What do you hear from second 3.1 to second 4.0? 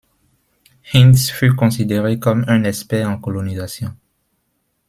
colonisation.